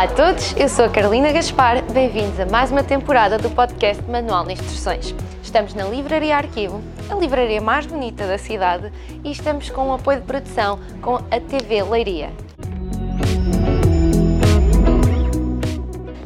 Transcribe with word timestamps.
Olá 0.00 0.08
a 0.10 0.14
todos, 0.14 0.56
eu 0.56 0.66
sou 0.66 0.86
a 0.86 0.88
Carolina 0.88 1.30
Gaspar, 1.30 1.82
bem-vindos 1.92 2.40
a 2.40 2.46
mais 2.46 2.70
uma 2.70 2.82
temporada 2.82 3.36
do 3.36 3.50
podcast 3.50 4.02
Manual 4.04 4.46
de 4.46 4.54
Instruções. 4.54 5.14
Estamos 5.42 5.74
na 5.74 5.84
Livraria 5.84 6.38
Arquivo, 6.38 6.82
a 7.10 7.14
livraria 7.14 7.60
mais 7.60 7.84
bonita 7.84 8.26
da 8.26 8.38
cidade, 8.38 8.90
e 9.22 9.30
estamos 9.30 9.68
com 9.68 9.90
o 9.90 9.92
apoio 9.92 10.20
de 10.20 10.26
produção 10.26 10.80
com 11.02 11.16
a 11.16 11.38
TV 11.38 11.82
Leiria. 11.82 12.30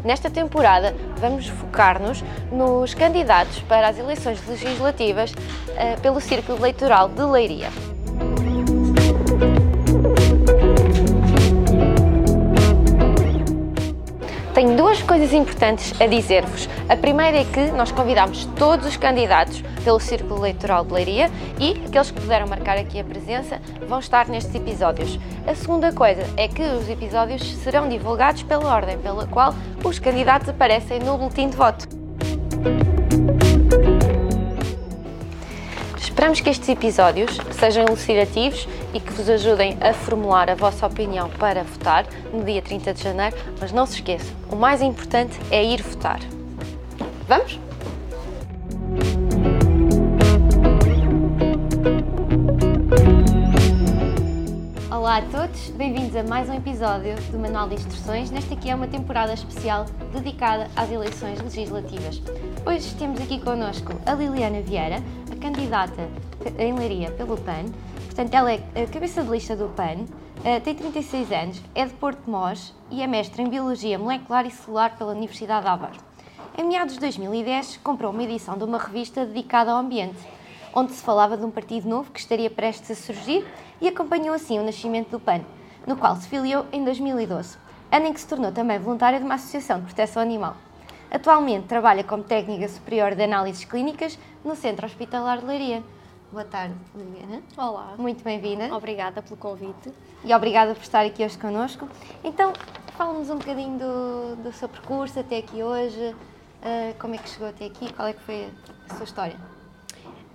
Nesta 0.05 0.31
temporada, 0.31 0.95
vamos 1.17 1.49
focar-nos 1.49 2.23
nos 2.53 2.95
candidatos 2.95 3.59
para 3.63 3.89
as 3.89 3.99
eleições 3.99 4.39
legislativas 4.47 5.33
uh, 5.33 6.01
pelo 6.01 6.21
Círculo 6.21 6.59
Eleitoral 6.59 7.09
de 7.09 7.23
Leiria. 7.25 7.94
Tenho 14.65 14.79
duas 14.79 15.03
coisas 15.03 15.35
importantes 15.35 15.93
a 16.01 16.07
dizer-vos. 16.07 16.71
A 16.89 16.97
primeira 16.97 17.37
é 17.37 17.45
que 17.45 17.71
nós 17.73 17.93
convidamos 17.93 18.47
todos 18.57 18.87
os 18.87 18.97
candidatos 18.97 19.63
pelo 19.85 20.01
Círculo 20.01 20.41
Eleitoral 20.41 20.87
de 20.87 20.95
Leiria 20.95 21.31
e 21.61 21.73
aqueles 21.87 22.11
que 22.11 22.19
puderam 22.19 22.47
marcar 22.47 22.79
aqui 22.79 22.99
a 22.99 23.05
presença 23.05 23.61
vão 23.87 23.99
estar 23.99 24.27
nestes 24.27 24.55
episódios. 24.55 25.21
A 25.47 25.55
segunda 25.55 25.93
coisa 25.93 26.23
é 26.39 26.49
que 26.49 26.63
os 26.63 26.89
episódios 26.89 27.43
serão 27.57 27.91
divulgados 27.91 28.43
pela 28.43 28.75
ordem 28.75 28.97
pela 28.97 29.27
qual 29.27 29.55
os 29.85 29.99
candidatos 29.99 30.49
aparecem 30.49 30.99
no 30.99 31.19
boletim 31.19 31.51
de 31.51 31.57
voto. 31.59 31.87
Esperamos 35.99 36.41
que 36.41 36.49
estes 36.49 36.71
episódios 36.71 37.39
sejam 37.53 37.85
elucidativos 37.85 38.67
e 38.95 39.01
que 39.01 39.13
vos 39.13 39.29
ajudem 39.29 39.77
a 39.81 39.93
formular 39.93 40.49
a 40.49 40.55
vossa 40.55 40.87
opinião 40.87 41.29
para 41.31 41.65
votar 41.65 42.07
no 42.33 42.45
dia 42.45 42.63
30 42.63 42.95
de 42.95 43.03
janeiro, 43.03 43.37
mas 43.61 43.73
não 43.73 43.85
se 43.85 43.97
esqueçam, 43.97 44.35
o 44.49 44.55
mais 44.55 44.81
importante 44.81 45.37
é 45.51 45.63
ir 45.65 45.83
votar. 45.83 46.21
Vamos? 47.27 47.59
Olá 54.91 55.19
a 55.19 55.23
todos, 55.23 55.71
bem-vindos 55.71 56.17
a 56.17 56.23
mais 56.23 56.49
um 56.49 56.55
episódio 56.55 57.15
do 57.31 57.39
Manual 57.39 57.69
de 57.69 57.75
Instruções. 57.75 58.31
Nesta 58.31 58.55
aqui 58.55 58.71
é 58.71 58.75
uma 58.75 58.87
temporada 58.87 59.35
especial 59.35 59.87
dedicada 60.13 60.69
às 60.75 60.91
eleições 60.91 61.41
legislativas. 61.41 62.23
Hoje 62.65 62.95
temos 62.95 63.21
aqui 63.21 63.41
connosco 63.41 63.93
a 64.07 64.15
Liliana 64.15 64.61
Vieira, 64.63 65.03
a 65.31 65.37
candidata 65.37 66.09
em 66.59 66.73
Leiria 66.75 67.11
pelo 67.11 67.37
PAN. 67.37 67.67
Portanto, 68.15 68.33
ela 68.33 68.53
é 68.53 68.87
cabeça 68.93 69.25
de 69.25 69.29
lista 69.29 69.57
do 69.57 69.69
PAN, 69.71 70.05
eh, 70.45 70.61
tem 70.61 70.73
36 70.73 71.33
anos, 71.33 71.61
é 71.75 71.85
de 71.85 71.93
Porto 71.95 72.31
Mós 72.31 72.73
e 72.89 73.03
é 73.03 73.09
mestre 73.09 73.43
em 73.43 73.49
Biologia 73.49 73.99
Molecular 73.99 74.47
e 74.47 74.53
Celular 74.53 74.97
pela 74.97 75.11
Universidade 75.11 75.65
de 75.65 75.69
Aveiro. 75.69 75.99
Em 76.57 76.63
meados 76.63 76.95
de 76.95 77.01
2010, 77.01 77.79
comprou 77.79 78.13
uma 78.13 78.23
edição 78.23 78.57
de 78.57 78.63
uma 78.63 78.79
revista 78.79 79.27
dedicada 79.27 79.73
ao 79.73 79.79
ambiente, 79.79 80.21
onde 80.73 80.93
se 80.93 81.03
falava 81.03 81.37
de 81.37 81.45
um 81.45 81.51
partido 81.51 81.89
novo 81.89 82.13
que 82.13 82.21
estaria 82.21 82.49
prestes 82.49 82.93
a 82.93 82.95
surgir 82.95 83.45
e 83.81 83.89
acompanhou 83.89 84.33
assim 84.33 84.61
o 84.61 84.65
nascimento 84.65 85.11
do 85.11 85.19
PAN, 85.19 85.41
no 85.85 85.97
qual 85.97 86.15
se 86.15 86.29
filiou 86.29 86.67
em 86.73 86.85
2012, 86.85 87.59
ano 87.91 88.07
em 88.07 88.13
que 88.13 88.21
se 88.21 88.29
tornou 88.29 88.53
também 88.53 88.79
voluntária 88.79 89.19
de 89.19 89.25
uma 89.25 89.35
associação 89.35 89.81
de 89.81 89.87
proteção 89.87 90.23
animal. 90.23 90.57
Atualmente 91.11 91.67
trabalha 91.67 92.05
como 92.05 92.23
técnica 92.23 92.69
superior 92.69 93.17
de 93.17 93.25
análises 93.25 93.65
clínicas 93.65 94.17
no 94.45 94.55
Centro 94.55 94.87
Hospitalar 94.87 95.41
de 95.41 95.47
Leiria. 95.47 95.83
Boa 96.35 96.45
tarde, 96.45 96.75
Liliana. 96.97 97.45
Olá. 97.57 97.95
Muito 97.97 98.25
bem-vinda. 98.25 98.75
Obrigada 98.75 99.23
pelo 99.23 99.37
convite. 99.37 99.93
E 100.25 100.35
obrigada 100.35 100.75
por 100.75 100.83
estar 100.83 101.07
aqui 101.07 101.25
hoje 101.25 101.39
connosco. 101.39 101.89
Então, 102.25 102.53
fala-nos 102.99 103.31
um 103.31 103.39
bocadinho 103.39 103.79
do, 103.79 104.43
do 104.43 104.53
seu 104.53 104.69
percurso 104.69 105.21
até 105.21 105.39
aqui 105.39 105.63
hoje, 105.63 106.09
uh, 106.11 106.99
como 106.99 107.15
é 107.15 107.19
que 107.19 107.29
chegou 107.29 107.47
até 107.47 107.67
aqui, 107.67 107.93
qual 107.93 108.09
é 108.09 108.13
que 108.13 108.21
foi 108.23 108.51
a 108.91 108.95
sua 108.97 109.05
história? 109.05 109.37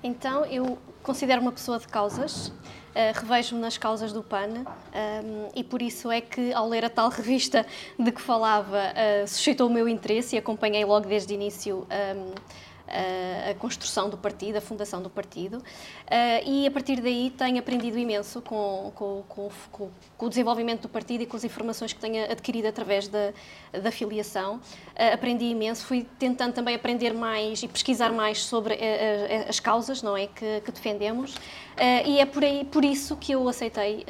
Então, 0.01 0.45
eu 0.45 0.77
considero 1.03 1.41
uma 1.41 1.51
pessoa 1.51 1.77
de 1.77 1.87
causas, 1.89 2.47
uh, 2.47 2.53
revejo-me 3.15 3.59
nas 3.59 3.77
causas 3.77 4.13
do 4.13 4.23
PAN 4.23 4.47
um, 4.47 5.49
e 5.53 5.65
por 5.65 5.81
isso 5.81 6.09
é 6.09 6.21
que, 6.21 6.53
ao 6.53 6.69
ler 6.69 6.85
a 6.85 6.89
tal 6.89 7.09
revista 7.11 7.65
de 7.99 8.09
que 8.09 8.21
falava, 8.21 8.77
uh, 8.77 9.27
suscitou 9.27 9.67
o 9.67 9.69
meu 9.69 9.85
interesse 9.85 10.37
e 10.37 10.39
acompanhei 10.39 10.85
logo 10.85 11.09
desde 11.09 11.33
o 11.33 11.35
início. 11.35 11.85
Um, 12.15 12.68
a 13.49 13.53
construção 13.55 14.09
do 14.09 14.17
partido, 14.17 14.57
a 14.57 14.61
fundação 14.61 15.01
do 15.01 15.09
partido, 15.09 15.61
e 16.45 16.65
a 16.65 16.71
partir 16.71 17.01
daí 17.01 17.31
tenho 17.37 17.59
aprendido 17.59 17.97
imenso 17.97 18.41
com, 18.41 18.91
com, 18.95 19.23
com, 19.27 19.49
com, 19.71 20.25
o 20.25 20.29
desenvolvimento 20.29 20.83
do 20.83 20.89
partido 20.89 21.23
e 21.23 21.25
com 21.25 21.37
as 21.37 21.43
informações 21.43 21.93
que 21.93 21.99
tenho 21.99 22.31
adquirido 22.31 22.67
através 22.67 23.07
da, 23.07 23.31
da 23.71 23.91
filiação. 23.91 24.59
Aprendi 25.13 25.45
imenso, 25.45 25.85
fui 25.85 26.05
tentando 26.17 26.53
também 26.53 26.75
aprender 26.75 27.13
mais 27.13 27.61
e 27.63 27.67
pesquisar 27.67 28.11
mais 28.11 28.43
sobre 28.43 28.77
as 29.47 29.59
causas 29.59 30.01
não 30.01 30.17
é, 30.17 30.27
que, 30.27 30.61
que 30.61 30.71
defendemos, 30.71 31.35
e 32.05 32.19
é 32.19 32.25
por, 32.25 32.43
aí, 32.43 32.65
por 32.65 32.83
isso 32.83 33.15
que 33.15 33.31
eu 33.31 33.47
aceitei 33.47 34.05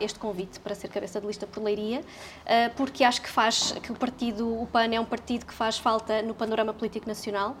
este 0.00 0.18
convite 0.18 0.58
para 0.60 0.74
ser 0.74 0.88
cabeça 0.88 1.20
de 1.20 1.26
lista 1.26 1.46
por 1.46 1.62
Leiria, 1.62 2.02
porque 2.76 3.04
acho 3.04 3.20
que 3.20 3.28
faz 3.28 3.72
que 3.72 3.92
o 3.92 3.94
partido, 3.94 4.62
o 4.62 4.66
PAN 4.66 4.94
é 4.94 5.00
um 5.00 5.04
partido 5.04 5.44
que 5.44 5.52
faz 5.52 5.76
falta 5.76 6.22
no 6.22 6.34
panorama 6.34 6.72
político 6.72 7.06
nacional. 7.06 7.56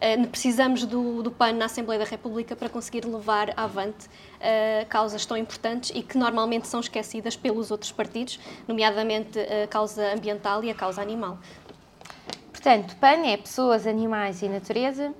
Uh, 0.00 0.26
precisamos 0.28 0.86
do, 0.86 1.22
do 1.22 1.30
PAN 1.30 1.52
na 1.52 1.66
Assembleia 1.66 1.98
da 1.98 2.06
República 2.06 2.56
para 2.56 2.70
conseguir 2.70 3.04
levar 3.04 3.52
avante 3.54 4.06
uh, 4.06 4.86
causas 4.88 5.26
tão 5.26 5.36
importantes 5.36 5.92
e 5.94 6.02
que 6.02 6.16
normalmente 6.16 6.66
são 6.66 6.80
esquecidas 6.80 7.36
pelos 7.36 7.70
outros 7.70 7.92
partidos, 7.92 8.40
nomeadamente 8.66 9.38
a 9.38 9.66
causa 9.66 10.14
ambiental 10.14 10.64
e 10.64 10.70
a 10.70 10.74
causa 10.74 11.02
animal. 11.02 11.38
Portanto, 12.50 12.96
PAN 12.96 13.26
é 13.26 13.36
pessoas, 13.36 13.86
animais 13.86 14.40
e 14.40 14.48
natureza. 14.48 15.12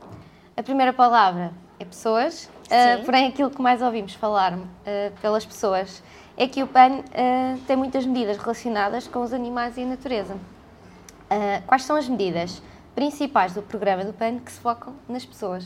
A 0.56 0.62
primeira 0.62 0.94
palavra 0.94 1.52
é 1.78 1.84
pessoas, 1.84 2.44
uh, 2.44 3.04
porém 3.04 3.26
aquilo 3.26 3.50
que 3.50 3.60
mais 3.60 3.82
ouvimos 3.82 4.14
falar 4.14 4.58
pelas 5.20 5.44
pessoas 5.44 6.02
é 6.38 6.48
que 6.48 6.62
o 6.62 6.66
PAN 6.66 7.02
tem 7.66 7.76
muitas 7.76 8.06
medidas 8.06 8.38
relacionadas 8.38 9.06
com 9.06 9.20
os 9.20 9.34
animais 9.34 9.76
e 9.76 9.82
a 9.82 9.86
natureza. 9.86 10.38
quais 11.66 11.82
são 11.82 11.96
as 11.96 12.08
medidas? 12.08 12.62
Principais 13.00 13.54
do 13.54 13.62
programa 13.62 14.04
do 14.04 14.12
PAN 14.12 14.38
que 14.40 14.52
se 14.52 14.60
focam 14.60 14.94
nas 15.08 15.24
pessoas. 15.24 15.64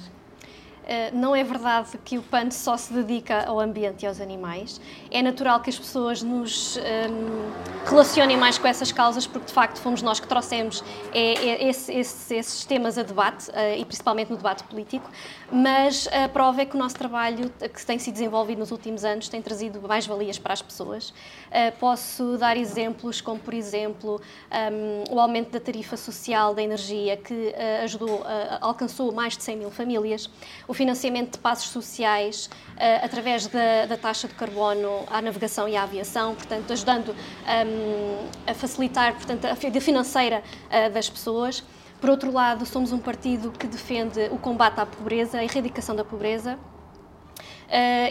Uh, 0.85 1.17
não 1.17 1.35
é 1.35 1.43
verdade 1.43 1.99
que 2.05 2.19
o 2.19 2.23
PAN 2.23 2.51
só 2.51 2.77
se 2.77 2.93
dedica 2.93 3.45
ao 3.47 3.59
ambiente 3.59 4.03
e 4.03 4.07
aos 4.07 4.21
animais. 4.21 4.79
É 5.11 5.23
natural 5.23 5.61
que 5.61 5.71
as 5.71 5.79
pessoas 5.79 6.23
nos 6.23 6.77
ehm, 6.77 7.15
relacionem 7.87 8.37
mais 8.37 8.59
com 8.59 8.69
essas 8.69 8.93
causas, 8.93 9.27
porque 9.27 9.47
de 9.47 9.53
facto 9.53 9.79
fomos 9.79 10.03
nós 10.03 10.21
que 10.21 10.27
trouxemos 10.29 10.85
esse, 11.15 11.91
esse, 11.91 12.35
esses 12.35 12.65
temas 12.67 12.99
a 12.99 13.03
debate, 13.03 13.51
e 13.79 13.85
principalmente 13.85 14.31
no 14.31 14.37
debate 14.37 14.63
político. 14.65 15.09
Mas 15.51 16.07
a 16.09 16.29
prova 16.29 16.63
é 16.63 16.67
que 16.67 16.75
o 16.75 16.79
nosso 16.79 16.97
trabalho, 16.97 17.51
que 17.51 17.87
tem 17.87 17.99
sido 17.99 18.15
desenvolvido 18.15 18.59
nos 18.59 18.71
últimos 18.71 19.05
anos, 19.05 19.29
tem 19.29 19.41
trazido 19.41 19.81
mais 19.87 20.07
valias 20.07 20.39
para 20.39 20.53
as 20.53 20.61
pessoas. 20.61 21.15
Posso 21.79 22.37
dar 22.37 22.57
exemplos 22.57 23.21
como, 23.21 23.39
por 23.39 23.55
exemplo, 23.55 24.21
um, 24.73 25.15
o 25.15 25.21
aumento 25.21 25.51
da 25.51 25.61
tarifa 25.61 25.97
social 25.97 26.55
da 26.55 26.63
energia, 26.63 27.17
que 27.17 27.55
ajudou, 27.83 28.25
alcançou 28.61 29.13
mais 29.13 29.37
de 29.37 29.45
100 29.45 29.57
mil 29.57 29.71
famílias. 29.71 30.29
O 30.75 30.77
financiamento 30.77 31.35
de 31.35 31.39
passos 31.39 31.69
sociais 31.69 32.51
uh, 32.73 33.05
através 33.05 33.47
da, 33.47 33.87
da, 33.87 33.97
taxa 33.97 34.27
de 34.27 34.35
carbono 34.35 35.05
à 35.09 35.23
navegação 35.23 35.69
e 35.69 35.77
à 35.77 35.85
aviação, 35.85 36.35
portanto, 36.35 36.73
ajudando 36.73 37.11
um, 37.11 38.29
a 38.45 38.55
facilitar 38.55 39.15
portanto, 39.15 39.45
a 39.45 39.55
vida 39.55 39.81
financeira 39.81 40.43
uh, 40.67 40.93
das 40.93 41.09
pessoas. 41.09 41.63
Por 42.01 42.11
outro 42.11 42.33
lado, 42.33 42.67
somos 42.67 42.91
um 42.91 42.99
partido 42.99 43.53
que 43.53 43.69
defende 43.69 44.19
o 44.33 44.37
combate 44.37 44.81
à 44.81 44.85
pobreza, 44.85 45.39
a 45.39 45.45
erradicação 45.45 45.95
da 45.95 46.05
pobreza, 46.05 46.59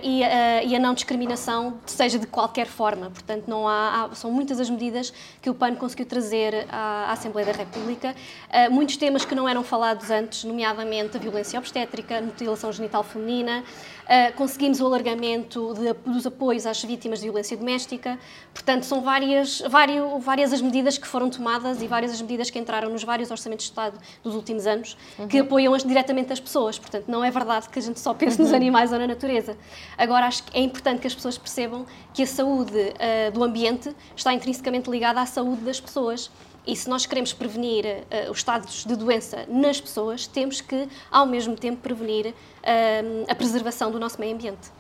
e, 0.04 0.21
uh, 0.21 0.68
e, 0.68 0.75
a 0.75 0.80
não 0.80 0.94
discriminação, 0.94 1.80
seja 1.86 2.19
de 2.19 2.27
qualquer 2.27 2.68
forma. 2.68 3.10
Portanto, 3.10 3.45
não 3.48 3.68
há, 3.68 4.10
há, 4.12 4.15
são 4.15 4.31
muitas 4.31 4.60
as 4.60 4.69
medidas 4.69 5.13
que 5.42 5.50
o 5.50 5.54
PAN 5.54 5.75
conseguiu 5.75 6.06
trazer 6.06 6.68
à, 6.69 7.06
à 7.07 7.12
Assembleia 7.13 7.45
da 7.45 7.54
República. 7.54 8.13
Uh, 8.50 8.71
muitos 8.71 8.98
temas 8.98 9.24
que 9.24 9.33
não 9.33 9.48
eram 9.48 9.63
falados 9.63 10.12
antes, 10.12 10.44
nomeadamente 10.44 11.15
a 11.15 11.19
violência 11.19 11.57
obstétrica, 11.57 12.18
a 12.18 12.21
mutilação 12.21 12.71
genital 12.74 13.04
feminina, 13.04 13.63
Uh, 14.03 14.35
conseguimos 14.35 14.81
o 14.81 14.85
alargamento 14.85 15.73
de, 15.73 15.94
dos 16.11 16.25
apoios 16.25 16.65
às 16.65 16.83
vítimas 16.83 17.19
de 17.19 17.25
violência 17.25 17.55
doméstica. 17.55 18.19
Portanto, 18.53 18.83
são 18.83 19.01
várias, 19.01 19.61
várias, 19.61 20.03
várias 20.21 20.53
as 20.53 20.61
medidas 20.61 20.97
que 20.97 21.07
foram 21.07 21.29
tomadas 21.29 21.81
e 21.81 21.88
várias 21.88 22.11
as 22.11 22.21
medidas 22.21 22.50
que 22.50 22.59
entraram 22.59 22.89
nos 22.89 23.03
vários 23.03 23.31
orçamentos 23.31 23.65
de 23.65 23.71
Estado 23.71 23.97
dos 24.21 24.35
últimos 24.35 24.67
anos 24.67 24.97
uhum. 25.17 25.27
que 25.27 25.39
apoiam 25.39 25.73
as, 25.73 25.83
diretamente 25.83 26.33
as 26.33 26.39
pessoas. 26.39 26.77
Portanto, 26.77 27.05
não 27.07 27.23
é 27.23 27.31
verdade 27.31 27.69
que 27.69 27.79
a 27.79 27.81
gente 27.81 28.00
só 28.00 28.13
pense 28.13 28.38
uhum. 28.38 28.44
nos 28.44 28.53
animais 28.53 28.91
ou 28.91 29.00
na 29.00 29.07
natureza. 29.07 29.57
Agora, 29.97 30.27
acho 30.27 30.44
que 30.44 30.57
é 30.57 30.61
importante 30.61 31.00
que 31.00 31.07
as 31.07 31.15
pessoas 31.15 31.38
percebam 31.38 31.85
que 32.13 32.23
a 32.23 32.27
saúde 32.27 32.77
uh, 32.77 33.31
do 33.31 33.44
ambiente 33.44 33.95
está 34.15 34.33
intrinsecamente 34.33 34.89
ligada 34.89 35.21
à 35.21 35.25
saúde 35.25 35.61
das 35.61 35.79
pessoas. 35.79 36.29
E 36.65 36.75
se 36.75 36.89
nós 36.89 37.06
queremos 37.06 37.33
prevenir 37.33 37.86
uh, 37.86 38.31
os 38.31 38.38
estados 38.38 38.86
de 38.86 38.95
doença 38.95 39.45
nas 39.50 39.81
pessoas, 39.81 40.25
temos 40.27 40.62
que, 40.62 40.88
ao 41.12 41.25
mesmo 41.25 41.56
tempo, 41.56 41.81
prevenir 41.81 42.27
uh, 42.27 43.25
a 43.27 43.36
preservação 43.36 43.92
do 43.92 44.00
nosso 44.00 44.19
meio 44.19 44.33
ambiente. 44.33 44.71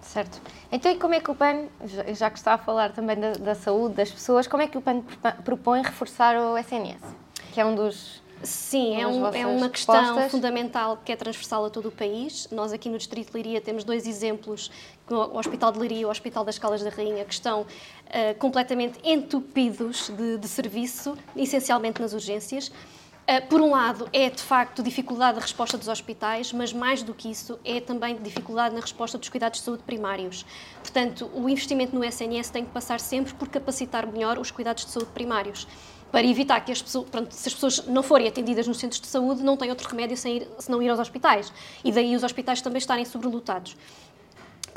Certo. 0.00 0.40
Então, 0.72 0.90
e 0.90 0.96
como 0.96 1.14
é 1.14 1.20
que 1.20 1.30
o 1.30 1.34
PAN, 1.34 1.66
já 2.14 2.30
que 2.30 2.38
está 2.38 2.54
a 2.54 2.58
falar 2.58 2.92
também 2.92 3.16
da, 3.16 3.32
da 3.32 3.54
saúde 3.54 3.94
das 3.94 4.10
pessoas, 4.10 4.46
como 4.46 4.62
é 4.62 4.66
que 4.66 4.78
o 4.78 4.80
PAN 4.80 5.02
propõe 5.44 5.82
reforçar 5.82 6.36
o 6.36 6.56
SNS? 6.56 7.02
Que 7.52 7.60
é 7.60 7.64
um 7.64 7.74
dos 7.74 8.22
Sim, 8.42 9.00
é, 9.00 9.06
um, 9.06 9.26
é, 9.26 9.46
uma 9.46 9.68
questão 9.68 10.28
fundamental 10.28 10.98
que 11.04 11.10
é 11.10 11.16
transversal 11.16 11.64
a 11.64 11.70
todo 11.70 11.88
o 11.88 11.92
país. 11.92 12.48
Nós 12.52 12.72
aqui 12.72 12.88
no 12.88 12.96
Distrito 12.96 13.28
de 13.28 13.34
Leiria 13.34 13.60
temos 13.60 13.82
dois 13.82 14.06
exemplos, 14.06 14.70
o 15.08 15.38
Hospital 15.38 15.72
de 15.72 15.78
Leiria 15.78 16.00
e 16.00 16.04
o 16.04 16.10
Hospital 16.10 16.44
das 16.44 16.58
Calas 16.58 16.82
da 16.82 16.90
Rainha, 16.90 17.24
que 17.24 17.32
estão 17.32 17.62
uh, 17.62 17.66
completamente 18.38 18.98
entupidos 19.02 20.10
de, 20.10 20.38
de 20.38 20.48
serviço, 20.48 21.16
essencialmente 21.36 22.00
nas 22.00 22.12
urgências. 22.12 22.68
Uh, 22.68 23.46
por 23.48 23.60
um 23.60 23.72
lado, 23.72 24.08
é 24.12 24.30
de 24.30 24.40
facto 24.40 24.82
dificuldade 24.82 25.34
da 25.34 25.42
resposta 25.42 25.76
dos 25.76 25.88
hospitais, 25.88 26.52
mas 26.52 26.72
mais 26.72 27.02
do 27.02 27.12
que 27.12 27.30
isso, 27.30 27.58
é 27.64 27.80
também 27.80 28.16
dificuldade 28.22 28.74
na 28.74 28.80
resposta 28.80 29.18
dos 29.18 29.28
cuidados 29.28 29.58
de 29.58 29.64
saúde 29.64 29.82
primários. 29.82 30.46
Portanto, 30.80 31.28
o 31.34 31.48
investimento 31.48 31.94
no 31.94 32.04
SNS 32.04 32.50
tem 32.50 32.64
que 32.64 32.70
passar 32.70 33.00
sempre 33.00 33.34
por 33.34 33.48
capacitar 33.48 34.06
melhor 34.06 34.38
os 34.38 34.50
cuidados 34.50 34.86
de 34.86 34.92
saúde 34.92 35.10
primários 35.12 35.66
para 36.10 36.26
evitar 36.26 36.60
que 36.60 36.72
as 36.72 36.80
pessoas, 36.80 37.08
pronto, 37.08 37.32
se 37.32 37.48
as 37.48 37.54
pessoas 37.54 37.86
não 37.86 38.02
forem 38.02 38.28
atendidas 38.28 38.66
nos 38.66 38.78
centros 38.78 39.00
de 39.00 39.06
saúde, 39.06 39.42
não 39.42 39.56
têm 39.56 39.70
outro 39.70 39.88
remédio 39.88 40.16
sem 40.16 40.38
ir, 40.38 40.48
se 40.58 40.70
não 40.70 40.82
ir 40.82 40.88
aos 40.88 40.98
hospitais. 40.98 41.52
E 41.84 41.92
daí 41.92 42.16
os 42.16 42.22
hospitais 42.22 42.62
também 42.62 42.78
estarem 42.78 43.04
sobrelotados. 43.04 43.76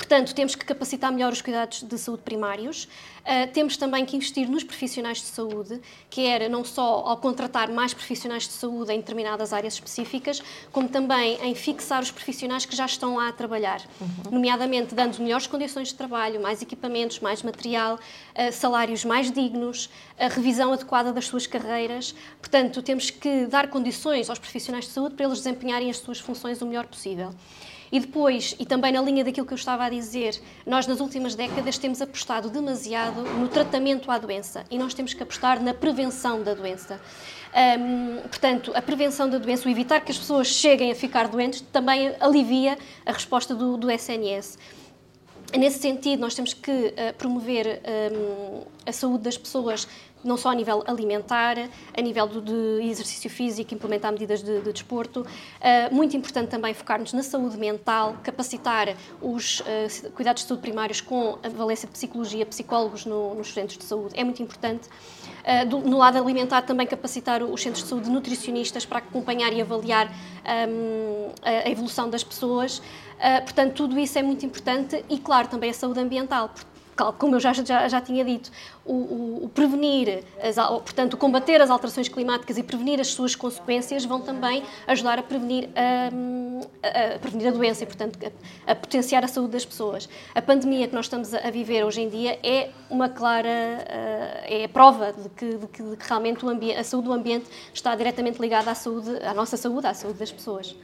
Portanto, 0.01 0.33
temos 0.33 0.55
que 0.55 0.65
capacitar 0.65 1.11
melhor 1.11 1.31
os 1.31 1.43
cuidados 1.43 1.83
de 1.83 1.95
saúde 1.95 2.23
primários. 2.23 2.85
Uh, 3.21 3.47
temos 3.53 3.77
também 3.77 4.03
que 4.03 4.15
investir 4.15 4.49
nos 4.49 4.63
profissionais 4.63 5.19
de 5.19 5.27
saúde, 5.27 5.79
quer 6.09 6.49
não 6.49 6.65
só 6.65 7.03
ao 7.05 7.17
contratar 7.17 7.69
mais 7.69 7.93
profissionais 7.93 8.47
de 8.47 8.53
saúde 8.53 8.91
em 8.91 8.97
determinadas 8.97 9.53
áreas 9.53 9.75
específicas, 9.75 10.41
como 10.71 10.89
também 10.89 11.37
em 11.43 11.53
fixar 11.53 12.01
os 12.01 12.09
profissionais 12.09 12.65
que 12.65 12.75
já 12.75 12.87
estão 12.87 13.17
lá 13.17 13.27
a 13.27 13.31
trabalhar, 13.31 13.79
uhum. 14.01 14.31
nomeadamente 14.31 14.95
dando 14.95 15.19
melhores 15.19 15.45
condições 15.45 15.89
de 15.89 15.93
trabalho, 15.93 16.41
mais 16.41 16.63
equipamentos, 16.63 17.19
mais 17.19 17.43
material, 17.43 17.95
uh, 17.95 18.51
salários 18.51 19.05
mais 19.05 19.31
dignos, 19.31 19.87
a 20.17 20.29
revisão 20.29 20.73
adequada 20.73 21.13
das 21.13 21.27
suas 21.27 21.45
carreiras. 21.45 22.15
Portanto, 22.39 22.81
temos 22.81 23.11
que 23.11 23.45
dar 23.45 23.69
condições 23.69 24.31
aos 24.31 24.39
profissionais 24.39 24.85
de 24.85 24.91
saúde 24.91 25.13
para 25.13 25.27
eles 25.27 25.37
desempenharem 25.37 25.91
as 25.91 25.97
suas 25.97 26.19
funções 26.19 26.59
o 26.59 26.65
melhor 26.65 26.87
possível. 26.87 27.35
E 27.91 27.99
depois, 27.99 28.55
e 28.57 28.65
também 28.65 28.93
na 28.93 29.01
linha 29.01 29.23
daquilo 29.23 29.45
que 29.45 29.53
eu 29.53 29.57
estava 29.57 29.83
a 29.83 29.89
dizer, 29.89 30.39
nós 30.65 30.87
nas 30.87 31.01
últimas 31.01 31.35
décadas 31.35 31.77
temos 31.77 32.01
apostado 32.01 32.49
demasiado 32.49 33.21
no 33.23 33.49
tratamento 33.49 34.09
à 34.09 34.17
doença 34.17 34.63
e 34.71 34.77
nós 34.77 34.93
temos 34.93 35.13
que 35.13 35.21
apostar 35.21 35.61
na 35.61 35.73
prevenção 35.73 36.41
da 36.41 36.53
doença. 36.53 37.01
Um, 37.53 38.21
portanto, 38.21 38.71
a 38.73 38.81
prevenção 38.81 39.29
da 39.29 39.37
doença, 39.37 39.67
o 39.67 39.71
evitar 39.71 39.99
que 39.99 40.11
as 40.11 40.17
pessoas 40.17 40.47
cheguem 40.47 40.89
a 40.89 40.95
ficar 40.95 41.27
doentes, 41.27 41.59
também 41.59 42.15
alivia 42.21 42.77
a 43.05 43.11
resposta 43.11 43.53
do, 43.53 43.75
do 43.75 43.91
SNS. 43.91 44.57
Nesse 45.57 45.79
sentido, 45.79 46.21
nós 46.21 46.33
temos 46.33 46.53
que 46.53 46.71
uh, 46.71 47.13
promover 47.17 47.81
um, 48.13 48.63
a 48.85 48.93
saúde 48.93 49.23
das 49.23 49.37
pessoas 49.37 49.85
não 50.23 50.37
só 50.37 50.49
a 50.49 50.55
nível 50.55 50.83
alimentar, 50.87 51.57
a 51.95 52.01
nível 52.01 52.27
do, 52.27 52.41
de 52.41 52.87
exercício 52.87 53.29
físico, 53.29 53.73
implementar 53.73 54.11
medidas 54.11 54.41
de, 54.43 54.61
de 54.61 54.71
desporto. 54.71 55.21
Uh, 55.21 55.93
muito 55.93 56.15
importante 56.15 56.49
também 56.49 56.73
focar-nos 56.73 57.13
na 57.13 57.23
saúde 57.23 57.57
mental, 57.57 58.15
capacitar 58.23 58.95
os 59.21 59.61
uh, 59.61 60.11
cuidados 60.11 60.43
de 60.43 60.47
saúde 60.47 60.61
primários 60.61 61.01
com 61.01 61.37
a 61.43 61.49
valência 61.49 61.87
de 61.87 61.93
psicologia, 61.93 62.45
psicólogos 62.45 63.05
no, 63.05 63.35
nos 63.35 63.53
centros 63.53 63.77
de 63.77 63.85
saúde, 63.85 64.13
é 64.15 64.23
muito 64.23 64.41
importante. 64.41 64.87
Uh, 64.87 65.67
do, 65.67 65.79
no 65.79 65.97
lado 65.97 66.17
alimentar, 66.17 66.61
também 66.61 66.85
capacitar 66.85 67.43
os 67.43 67.61
centros 67.61 67.83
de 67.83 67.89
saúde 67.89 68.09
nutricionistas 68.09 68.85
para 68.85 68.99
acompanhar 68.99 69.51
e 69.53 69.61
avaliar 69.61 70.07
um, 70.69 71.31
a, 71.41 71.67
a, 71.67 71.69
evolução 71.69 72.09
das 72.09 72.23
pessoas. 72.23 72.81
portanto, 73.43 73.73
tudo 73.73 73.99
isso 73.99 74.17
é 74.17 74.23
muito 74.23 74.45
importante 74.45 75.03
e, 75.09 75.17
claro, 75.17 75.47
também 75.47 75.69
a 75.69 75.73
saúde 75.73 75.99
ambiental, 75.99 76.49
como 77.17 77.35
eu 77.35 77.39
já, 77.39 77.53
já, 77.53 77.87
já 77.87 78.01
tinha 78.01 78.23
dito, 78.23 78.51
o, 78.85 78.93
o, 78.93 79.45
o 79.45 79.49
prevenir, 79.49 80.23
as, 80.41 80.55
portanto, 80.55 81.17
combater 81.17 81.61
as 81.61 81.69
alterações 81.69 82.07
climáticas 82.07 82.57
e 82.57 82.63
prevenir 82.63 82.99
as 82.99 83.07
suas 83.07 83.35
consequências 83.35 84.05
vão 84.05 84.21
também 84.21 84.63
ajudar 84.87 85.19
a 85.19 85.23
prevenir 85.23 85.69
a, 85.75 86.09
a, 86.87 87.15
a 87.15 87.19
prevenir 87.19 87.47
a 87.47 87.51
doença 87.51 87.83
e, 87.83 87.87
portanto, 87.87 88.19
a, 88.67 88.71
a, 88.71 88.75
potenciar 88.75 89.23
a 89.23 89.27
saúde 89.27 89.53
das 89.53 89.65
pessoas. 89.65 90.09
A 90.35 90.41
pandemia 90.41 90.87
que 90.87 90.93
nós 90.93 91.05
estamos 91.05 91.33
a 91.33 91.49
viver 91.49 91.83
hoje 91.83 92.01
em 92.01 92.09
dia 92.09 92.39
é 92.43 92.69
uma 92.89 93.09
clara 93.09 93.49
é 93.49 94.65
a 94.65 94.69
prova 94.69 95.13
de 95.13 95.29
que, 95.29 95.57
de 95.57 95.67
que, 95.67 95.83
de 95.83 95.97
que 95.97 96.07
realmente 96.07 96.45
a 96.77 96.83
saúde 96.83 97.07
do 97.07 97.13
ambiente 97.13 97.49
está 97.73 97.95
diretamente 97.95 98.39
ligada 98.39 98.71
à 98.71 98.75
saúde, 98.75 99.09
à 99.23 99.33
nossa 99.33 99.57
saúde, 99.57 99.87
à 99.87 99.93
saúde 99.93 100.19
das 100.19 100.31
pessoas. 100.31 100.75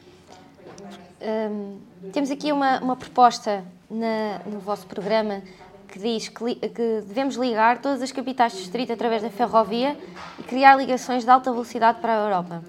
Um, 1.19 1.79
temos 2.11 2.29
aqui 2.29 2.51
uma, 2.51 2.79
uma 2.79 2.95
proposta 2.95 3.65
na, 3.89 4.39
no 4.45 4.59
vosso 4.59 4.85
programa 4.85 5.41
que 5.87 5.99
diz 5.99 6.29
que, 6.29 6.55
que, 6.55 7.01
devemos 7.07 7.35
ligar 7.35 7.81
todas 7.81 8.01
as 8.01 8.11
capitais 8.11 8.53
de 8.53 8.59
distrito 8.59 8.93
através 8.93 9.21
da 9.21 9.29
ferrovia 9.29 9.97
e 10.37 10.43
criar 10.43 10.75
ligações 10.75 11.23
de 11.23 11.29
alta 11.29 11.51
velocidade 11.51 11.99
para 11.99 12.13
a 12.13 12.23
Europa. 12.25 12.63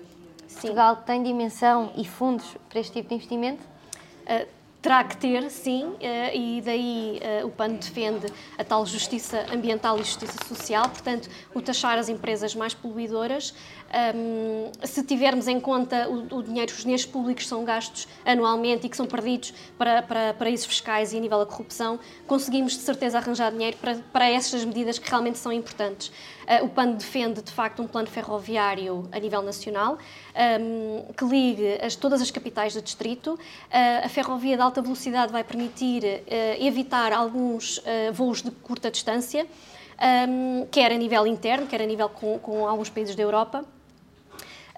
Sim. 0.46 0.60
Portugal 0.60 0.96
tem 0.96 1.22
dimensão 1.22 1.92
e 1.96 2.04
fundos 2.04 2.56
para 2.68 2.80
este 2.80 2.92
tipo 2.92 3.08
de 3.08 3.14
investimento? 3.16 3.62
Uh, 4.26 4.57
terá 4.88 5.04
que 5.04 5.18
ter, 5.18 5.50
sim, 5.50 5.96
eh, 6.00 6.34
e 6.34 6.62
daí 6.62 7.18
eh, 7.20 7.44
o 7.44 7.50
PAN 7.50 7.74
defende 7.74 8.26
a 8.56 8.64
tal 8.64 8.86
justiça 8.86 9.44
ambiental 9.52 9.96
e 9.96 9.98
justiça 9.98 10.42
social, 10.46 10.88
portanto, 10.88 11.28
o 11.54 11.60
taxar 11.60 11.98
as 11.98 12.08
empresas 12.08 12.54
mais 12.54 12.72
poluidoras. 12.72 13.52
se 14.84 15.02
tivermos 15.02 15.46
em 15.46 15.60
conta 15.60 16.08
o, 16.08 16.42
dinheiro, 16.42 16.72
os 16.72 16.80
dinheiros 16.80 17.04
públicos 17.04 17.46
são 17.46 17.64
gastos 17.64 18.08
anualmente 18.24 18.86
e 18.86 18.88
que 18.88 18.96
são 18.96 19.06
perdidos 19.06 19.52
para, 19.76 20.02
para 20.02 20.32
paraísos 20.32 20.64
fiscais 20.64 21.12
e 21.12 21.18
a 21.18 21.20
nível 21.20 21.38
da 21.38 21.46
corrupção, 21.46 22.00
conseguimos 22.26 22.72
de 22.72 22.80
certeza 22.80 23.18
arranjar 23.18 23.52
dinheiro 23.52 23.76
para, 23.76 23.94
para 24.10 24.30
essas 24.30 24.64
medidas 24.64 24.98
que 24.98 25.08
realmente 25.08 25.36
são 25.36 25.52
importantes. 25.52 26.10
Eh, 26.48 26.62
o 26.62 26.68
PAN 26.70 26.92
defende, 26.92 27.42
de 27.42 27.52
facto, 27.52 27.82
um 27.82 27.86
plano 27.86 28.08
ferroviário 28.08 29.06
a 29.12 29.18
nível 29.18 29.42
nacional 29.42 29.98
ehm, 30.34 31.04
que 31.14 31.22
ligue 31.26 31.78
as, 31.82 31.94
todas 31.94 32.22
as 32.22 32.30
capitais 32.30 32.72
do 32.72 32.80
distrito. 32.80 33.38
Eh, 33.70 34.06
a 34.06 34.08
ferrovia 34.08 34.56
de 34.56 34.62
alta 34.62 34.80
velocidade 34.80 35.30
vai 35.30 35.44
permitir 35.44 36.02
eh, 36.26 36.56
evitar 36.58 37.12
alguns 37.12 37.82
voos 38.14 38.40
de 38.40 38.50
curta 38.50 38.90
distância, 38.90 39.46
ehm, 40.00 40.64
quer 40.70 40.90
a 40.90 40.96
nível 40.96 41.26
interno, 41.26 41.66
quer 41.66 41.82
a 41.82 41.86
nível 41.86 42.08
com, 42.08 42.38
com 42.38 42.66
alguns 42.66 42.88
países 42.88 43.14
da 43.14 43.22
Europa. 43.22 43.62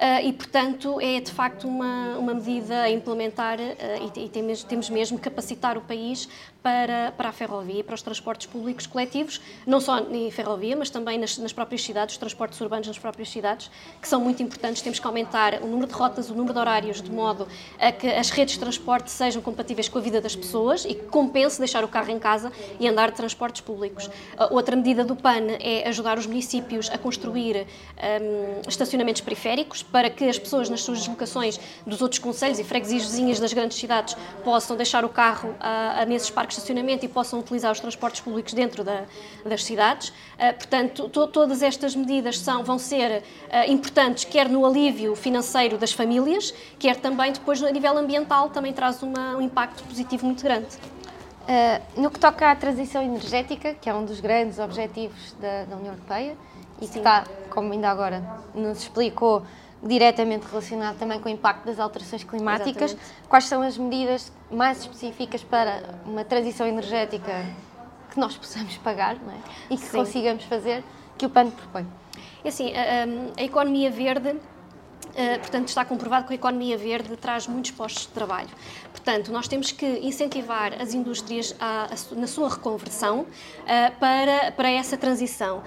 Uh, 0.01 0.27
e, 0.27 0.33
portanto, 0.33 0.99
é 0.99 1.21
de 1.21 1.31
facto 1.31 1.69
uma, 1.69 2.17
uma 2.17 2.33
medida 2.33 2.85
a 2.85 2.91
implementar 2.91 3.59
uh, 3.61 4.17
e, 4.17 4.25
e 4.25 4.29
temos, 4.31 4.63
temos 4.65 4.89
mesmo 4.89 5.19
capacitar 5.19 5.77
o 5.77 5.83
país 5.83 6.27
para, 6.63 7.13
para 7.17 7.29
a 7.31 7.33
ferrovia 7.33 7.83
para 7.85 7.95
os 7.95 8.03
transportes 8.03 8.47
públicos 8.47 8.87
coletivos, 8.87 9.41
não 9.67 9.81
só 9.81 9.99
em 10.01 10.31
ferrovia, 10.31 10.77
mas 10.77 10.91
também 10.91 11.19
nas, 11.19 11.39
nas 11.39 11.53
próprias 11.53 11.83
cidades, 11.83 12.15
os 12.15 12.19
transportes 12.19 12.61
urbanos 12.61 12.87
nas 12.87 12.99
próprias 12.99 13.29
cidades, 13.31 13.71
que 14.01 14.09
são 14.09 14.21
muito 14.21 14.43
importantes. 14.43 14.83
Temos 14.83 14.99
que 14.99 15.07
aumentar 15.07 15.63
o 15.63 15.67
número 15.67 15.87
de 15.87 15.95
rotas, 15.95 16.31
o 16.31 16.35
número 16.35 16.53
de 16.53 16.61
horários, 16.61 17.03
de 17.03 17.11
modo 17.11 17.47
a 17.79 17.93
que 17.93 18.07
as 18.07 18.31
redes 18.31 18.55
de 18.55 18.61
transporte 18.61 19.11
sejam 19.11 19.43
compatíveis 19.43 19.89
com 19.89 19.99
a 19.99 20.01
vida 20.01 20.21
das 20.21 20.37
pessoas 20.37 20.85
e 20.85 20.95
que 20.95 21.07
compense 21.07 21.59
deixar 21.59 21.85
o 21.85 21.89
carro 21.89 22.11
em 22.11 22.19
casa 22.19 22.53
e 22.79 22.87
andar 22.87 23.11
de 23.11 23.17
transportes 23.17 23.61
públicos. 23.61 24.07
Uh, 24.07 24.55
outra 24.55 24.77
medida 24.77 25.05
do 25.05 25.17
PAN 25.17 25.57
é 25.61 25.89
ajudar 25.89 26.19
os 26.19 26.27
municípios 26.27 26.91
a 26.91 26.99
construir 26.99 27.67
um, 27.97 28.69
estacionamentos 28.69 29.21
periféricos 29.21 29.83
para 29.83 30.11
que 30.11 30.25
as 30.29 30.39
pessoas 30.39 30.69
nas 30.69 30.83
suas 30.83 31.01
deslocações 31.01 31.59
dos 31.87 32.01
outros 32.03 32.19
conselhos 32.19 32.59
e 32.59 32.65
freguesias 32.65 33.05
vizinhas 33.05 33.41
das 33.41 33.53
grandes 33.53 33.79
cidades 33.79 34.17
possam 34.45 34.77
deixar 34.77 35.05
o 35.05 35.09
carro 35.09 35.55
a 35.61 36.05
nesses 36.05 36.31
parques 36.31 36.50
de 36.55 36.61
estacionamento 36.61 37.05
e 37.05 37.09
possam 37.09 37.41
utilizar 37.41 37.73
os 37.73 37.81
transportes 37.81 38.21
públicos 38.21 38.53
dentro 38.53 38.85
da, 38.85 39.05
das 39.45 39.65
cidades. 39.65 40.09
Uh, 40.09 40.55
portanto, 40.57 41.09
to, 41.09 41.27
todas 41.27 41.63
estas 41.63 41.95
medidas 41.97 42.39
são, 42.39 42.63
vão 42.65 42.79
ser 42.79 43.23
uh, 43.23 43.71
importantes, 43.71 44.25
quer 44.25 44.49
no 44.49 44.65
alívio 44.65 45.15
financeiro 45.15 45.79
das 45.79 45.93
famílias, 45.93 46.53
quer 46.79 46.97
também 46.97 47.33
depois 47.33 47.63
a 47.63 47.71
nível 47.71 47.97
ambiental, 47.97 48.51
também 48.51 48.73
traz 48.73 49.03
uma, 49.03 49.37
um 49.37 49.41
impacto 49.41 49.83
positivo 49.85 50.27
muito 50.27 50.43
grande. 50.43 50.69
Uh, 51.41 52.01
no 52.01 52.11
que 52.11 52.21
toca 52.21 52.51
à 52.51 52.55
transição 52.55 53.03
energética, 53.03 53.75
que 53.75 53.89
é 53.89 53.95
um 53.95 54.05
dos 54.05 54.21
grandes 54.21 54.59
objetivos 54.59 55.35
da, 55.41 55.65
da 55.65 55.77
União 55.77 55.95
Europeia 55.95 56.37
e 56.81 56.87
Sim. 56.87 56.93
que 56.93 56.99
está, 56.99 57.25
como 57.49 57.73
ainda 57.73 57.91
agora 57.91 58.23
nos 58.55 58.83
explicou, 58.83 59.43
diretamente 59.83 60.47
relacionado 60.47 60.99
também 60.99 61.19
com 61.21 61.29
o 61.29 61.33
impacto 61.33 61.65
das 61.65 61.79
alterações 61.79 62.23
climáticas. 62.23 62.93
Exatamente. 62.93 63.29
Quais 63.29 63.45
são 63.45 63.63
as 63.63 63.79
medidas 63.79 64.33
mais 64.51 64.81
específicas 64.81 65.43
para 65.43 65.83
uma 66.05 66.25
transição 66.25 66.67
energética 66.67 67.47
que 68.11 68.19
nós 68.19 68.37
possamos 68.37 68.77
pagar 68.79 69.17
não 69.17 69.33
é? 69.33 69.39
e 69.71 69.77
que 69.77 69.87
Sim. 69.87 69.99
consigamos 69.99 70.45
fazer, 70.45 70.85
que 71.17 71.25
o 71.25 71.31
PAN 71.31 71.51
propõe? 71.51 71.87
É 72.45 72.49
assim, 72.49 72.73
a, 72.75 73.41
a, 73.41 73.45
economia 73.45 73.91
verde 73.91 74.37
portanto, 75.41 75.69
está 75.69 75.85
comprovado 75.85 76.27
que 76.27 76.33
a 76.33 76.37
economia 76.37 76.77
verde 76.77 77.17
traz 77.17 77.47
muitos 77.47 77.71
postos 77.71 78.07
de 78.07 78.13
trabalho. 78.13 78.49
Portanto, 78.91 79.33
nós 79.33 79.49
temos 79.49 79.73
que 79.73 79.87
incentivar 80.03 80.81
as 80.81 80.95
indústrias 80.95 81.55
a, 81.59 81.87
a, 81.87 82.15
na 82.15 82.27
sua 82.27 82.49
reconversão 82.49 83.21
uh, 83.21 83.27
para, 83.99 84.53
para 84.53 84.71
essa 84.71 84.97
transição. 84.97 85.63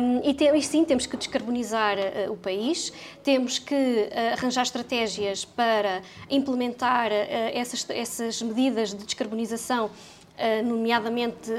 Um, 0.00 0.28
e, 0.28 0.34
te, 0.34 0.44
e, 0.44 0.62
sim, 0.62 0.84
temos 0.84 1.06
que 1.06 1.16
descarbonizar 1.16 1.96
uh, 1.98 2.32
o 2.32 2.36
país, 2.36 2.92
temos 3.22 3.58
que 3.58 4.08
arranjar 4.32 4.62
estratégias 4.62 5.44
para 5.44 6.02
implementar 6.30 7.10
essas, 7.12 7.88
essas 7.90 8.40
medidas 8.40 8.94
de 8.94 9.04
descarbonização 9.04 9.90
nomeadamente 10.64 11.50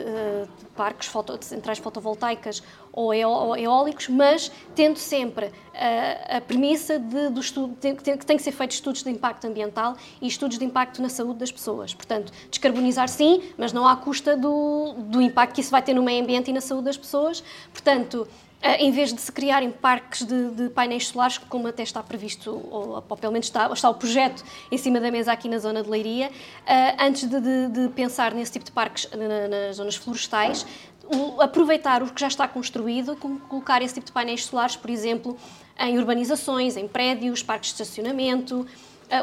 parques 0.75 1.07
foto, 1.07 1.37
de 1.37 1.45
centrais 1.45 1.79
fotovoltaicas 1.79 2.63
ou 2.91 3.13
eólicos, 3.13 4.07
mas 4.09 4.51
tendo 4.75 4.97
sempre 4.97 5.51
a, 5.73 6.37
a 6.37 6.41
premissa 6.41 6.97
de, 6.97 7.29
do 7.29 7.39
estudo, 7.39 7.75
que 7.75 8.03
tem, 8.25 8.37
que 8.37 8.43
ser 8.43 8.51
feito 8.51 8.71
estudos 8.71 9.03
de 9.03 9.09
impacto 9.09 9.45
ambiental 9.45 9.95
e 10.21 10.27
estudos 10.27 10.57
de 10.57 10.65
impacto 10.65 11.01
na 11.01 11.09
saúde 11.09 11.39
das 11.39 11.51
pessoas. 11.51 11.93
Portanto, 11.93 12.31
descarbonizar 12.49 13.07
sim, 13.07 13.43
mas 13.57 13.71
não 13.71 13.87
à 13.87 13.95
custa 13.95 14.35
do, 14.35 14.93
do 14.97 15.21
impacto 15.21 15.55
que 15.55 15.61
isso 15.61 15.71
vai 15.71 15.81
ter 15.81 15.93
no 15.93 16.03
meio 16.03 16.23
ambiente 16.23 16.49
e 16.49 16.53
na 16.53 16.61
saúde 16.61 16.85
das 16.85 16.97
pessoas. 16.97 17.43
Portanto, 17.71 18.27
em 18.61 18.91
vez 18.91 19.13
de 19.13 19.21
se 19.21 19.31
criarem 19.31 19.71
parques 19.71 20.25
de, 20.25 20.51
de, 20.51 20.69
painéis 20.69 21.07
solares, 21.07 21.37
como 21.37 21.67
até 21.67 21.81
está 21.81 22.03
previsto, 22.03 22.51
ou, 22.69 23.01
ou, 23.09 23.17
pelo 23.17 23.31
menos 23.31 23.47
está, 23.47 23.71
está 23.71 23.89
o 23.89 23.93
projeto 23.93 24.43
em 24.69 24.77
cima 24.77 24.99
da 24.99 25.09
mesa 25.09 25.31
aqui 25.31 25.47
na 25.47 25.59
zona 25.59 25.81
de 25.81 25.89
Leiria, 25.89 26.27
uh, 26.27 27.03
antes 27.03 27.29
de, 27.29 27.39
de, 27.39 27.67
de, 27.69 27.87
pensar 27.93 28.33
nesse 28.33 28.51
tipo 28.51 28.65
de 28.65 28.71
parques 28.71 29.09
na, 29.11 29.47
nas 29.47 29.77
zonas 29.77 29.95
florestais, 29.95 30.65
o, 31.05 31.41
aproveitar 31.41 32.03
o 32.03 32.11
que 32.11 32.19
já 32.19 32.27
está 32.27 32.47
construído, 32.47 33.15
colocar 33.15 33.81
esse 33.81 33.93
tipo 33.93 34.07
de 34.07 34.11
painéis 34.11 34.45
solares, 34.45 34.75
por 34.75 34.89
exemplo, 34.89 35.37
em 35.79 35.97
urbanizações, 35.97 36.75
em 36.75 36.87
prédios, 36.87 37.41
parques 37.41 37.69
de 37.73 37.81
estacionamento, 37.81 38.67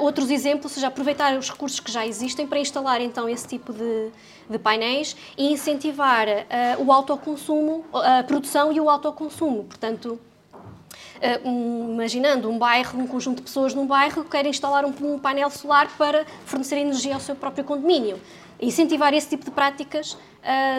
outros 0.00 0.30
exemplos, 0.30 0.72
seja 0.72 0.88
aproveitar 0.88 1.36
os 1.38 1.50
recursos 1.50 1.78
que 1.78 1.90
já 1.90 2.06
existem 2.06 2.46
para 2.46 2.58
instalar 2.58 3.00
então 3.00 3.28
esse 3.28 3.46
tipo 3.46 3.72
de, 3.72 4.10
de 4.50 4.58
painéis 4.58 5.16
e 5.38 5.52
incentivar 5.52 6.26
uh, 6.28 6.84
o 6.84 6.92
autoconsumo, 6.92 7.84
a 7.92 8.22
produção 8.24 8.72
e 8.72 8.80
o 8.80 8.90
autoconsumo. 8.90 9.64
Portanto, 9.64 10.18
uh, 10.18 11.48
um, 11.48 11.92
imaginando 11.94 12.50
um 12.50 12.58
bairro, 12.58 12.98
um 12.98 13.06
conjunto 13.06 13.36
de 13.36 13.42
pessoas 13.42 13.74
num 13.74 13.86
bairro 13.86 14.24
que 14.24 14.30
querem 14.30 14.50
instalar 14.50 14.84
um, 14.84 14.92
um, 15.02 15.18
painel 15.18 15.50
solar 15.50 15.88
para 15.96 16.26
fornecer 16.44 16.78
energia 16.78 17.14
ao 17.14 17.20
seu 17.20 17.36
próprio 17.36 17.64
condomínio. 17.64 18.20
Incentivar 18.60 19.14
esse 19.14 19.28
tipo 19.28 19.44
de 19.44 19.50
práticas 19.50 20.16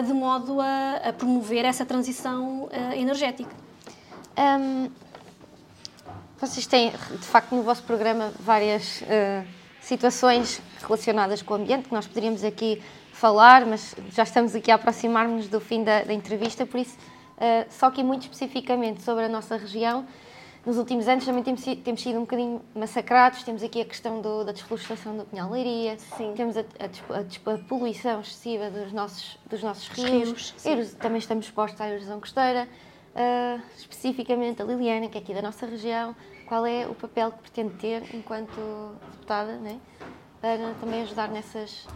de 0.04 0.12
modo 0.14 0.60
a, 0.60 1.00
a, 1.04 1.12
promover 1.12 1.64
essa 1.64 1.84
transição 1.84 2.68
energética. 2.96 3.54
Um 4.36 4.88
vocês 6.40 6.66
têm, 6.66 6.90
de 6.90 7.26
facto, 7.26 7.54
no 7.54 7.62
vosso 7.62 7.82
programa 7.82 8.32
várias 8.38 9.02
uh, 9.02 9.46
situações 9.80 10.62
relacionadas 10.80 11.42
com 11.42 11.54
o 11.54 11.56
ambiente 11.56 11.88
que 11.88 11.94
nós 11.94 12.06
poderíamos 12.06 12.44
aqui 12.44 12.80
falar, 13.12 13.66
mas 13.66 13.96
já 14.12 14.22
estamos 14.22 14.54
aqui 14.54 14.70
a 14.70 14.76
aproximar-nos 14.76 15.48
do 15.48 15.60
fim 15.60 15.82
da, 15.82 16.02
da, 16.04 16.14
entrevista, 16.14 16.64
por 16.64 16.78
isso, 16.78 16.96
uh, 16.96 17.66
só 17.70 17.86
aqui 17.86 18.04
muito 18.04 18.22
especificamente 18.22 19.02
sobre 19.02 19.24
a 19.24 19.28
nossa 19.28 19.56
região. 19.56 20.06
Nos 20.64 20.76
últimos 20.76 21.08
anos 21.08 21.24
também 21.24 21.42
temos, 21.42 21.64
temos 21.82 22.02
sido 22.02 22.18
um 22.18 22.22
bocadinho 22.22 22.60
massacrados. 22.74 23.42
Temos 23.42 23.62
aqui 23.62 23.80
a 23.80 23.84
questão 23.84 24.20
do, 24.20 24.44
da 24.44 24.52
desflorestação 24.52 25.16
do 25.16 25.24
Pinhal 25.24 25.50
Leiria, 25.50 25.96
temos 26.36 26.56
a, 26.56 26.60
a, 26.60 27.54
a, 27.54 27.58
poluição 27.66 28.20
excessiva 28.20 28.68
dos 28.68 28.92
nossos, 28.92 29.38
dos 29.48 29.62
nossos 29.62 29.88
rios, 29.88 30.54
rios 30.62 30.92
também 30.94 31.18
estamos 31.18 31.46
expostos 31.46 31.80
à 31.80 31.88
erosão 31.88 32.20
costeira. 32.20 32.68
Uh, 33.18 33.60
especificamente 33.76 34.62
a 34.62 34.64
Liliana, 34.64 35.08
que 35.08 35.18
é 35.18 35.20
aqui 35.20 35.34
da 35.34 35.42
nossa 35.42 35.66
região, 35.66 36.14
qual 36.46 36.64
é 36.64 36.86
o 36.86 36.94
papel 36.94 37.32
que 37.32 37.38
pretende 37.38 37.74
ter 37.74 38.14
enquanto 38.14 38.94
deputada, 39.10 39.56
né? 39.56 39.80
para 40.40 40.72
também 40.80 41.02
ajudar 41.02 41.28
nessas 41.28 41.86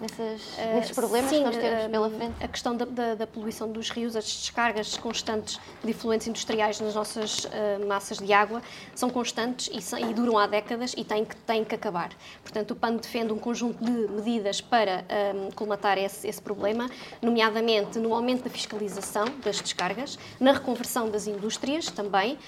nessas, 0.00 0.40
uh, 0.42 0.74
nesses 0.74 0.92
problemas 0.92 1.30
sim, 1.30 1.38
que 1.38 1.44
nós 1.44 1.56
temos 1.56 1.84
uh, 1.84 1.90
pela 1.90 2.10
frente? 2.10 2.34
A 2.42 2.48
questão 2.48 2.76
da, 2.76 2.84
da, 2.84 3.14
da, 3.14 3.26
poluição 3.26 3.70
dos 3.70 3.90
rios, 3.90 4.16
as 4.16 4.24
descargas 4.24 4.96
constantes 4.96 5.60
de 5.84 5.90
efluentes 5.90 6.26
industriais 6.26 6.80
nas 6.80 6.94
nossas 6.94 7.44
uh, 7.44 7.86
massas 7.86 8.18
de 8.18 8.32
água 8.32 8.62
são 8.94 9.10
constantes 9.10 9.68
e, 9.68 10.00
e, 10.02 10.14
duram 10.14 10.38
há 10.38 10.46
décadas 10.46 10.94
e 10.96 11.04
têm 11.04 11.24
que, 11.24 11.36
têm 11.36 11.64
que 11.64 11.74
acabar. 11.74 12.10
Portanto, 12.42 12.72
o 12.72 12.76
PAN 12.76 12.96
defende 12.96 13.32
um 13.32 13.38
conjunto 13.38 13.84
de 13.84 13.90
medidas 13.90 14.60
para 14.60 15.04
um, 15.34 15.50
colmatar 15.50 15.98
esse, 15.98 16.26
esse, 16.26 16.40
problema, 16.40 16.88
nomeadamente 17.20 17.98
no 17.98 18.14
aumento 18.14 18.44
da 18.44 18.50
fiscalização 18.50 19.26
das 19.44 19.60
descargas, 19.60 20.18
na 20.38 20.52
reconversão 20.52 21.10
das 21.10 21.26
indústrias 21.26 21.90
também. 21.90 22.38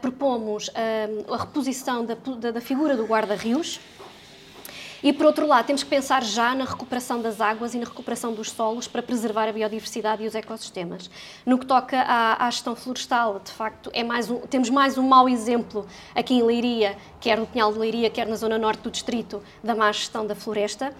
propomos 0.00 0.70
a 1.28 1.36
reposição 1.36 2.04
da, 2.04 2.14
da, 2.14 2.50
da 2.50 2.60
figura 2.60 2.96
do 2.96 3.04
guarda-rios, 3.04 3.80
e, 5.02 5.12
por 5.12 5.26
outro 5.26 5.46
lado, 5.46 5.66
temos 5.66 5.82
que 5.82 5.88
pensar 5.88 6.22
já 6.22 6.54
na 6.54 6.64
recuperação 6.64 7.20
das 7.20 7.40
águas 7.40 7.74
e 7.74 7.78
na 7.78 7.84
recuperação 7.84 8.32
dos 8.32 8.50
solos 8.50 8.88
para 8.88 9.02
preservar 9.02 9.48
a 9.48 9.52
biodiversidade 9.52 10.22
e 10.22 10.26
os 10.26 10.34
ecossistemas. 10.34 11.10
No 11.44 11.58
que 11.58 11.66
toca 11.66 12.00
à, 12.00 12.46
à 12.46 12.50
gestão 12.50 12.74
florestal, 12.74 13.40
de 13.40 13.50
facto, 13.50 13.90
é 13.92 14.02
mais 14.02 14.30
um, 14.30 14.40
temos 14.40 14.70
mais 14.70 14.98
um 14.98 15.02
mau 15.02 15.28
exemplo 15.28 15.86
aqui 16.14 16.34
em 16.34 16.42
Leiria, 16.42 16.96
quer 17.20 17.38
no 17.38 17.46
Pinhal 17.46 17.72
de 17.72 17.78
Leiria, 17.78 18.10
quer 18.10 18.26
na 18.26 18.36
zona 18.36 18.58
norte 18.58 18.80
do 18.80 18.90
distrito, 18.90 19.42
da 19.62 19.74
má 19.74 19.90
gestão 19.92 20.26
da 20.26 20.34
floresta. 20.34 20.92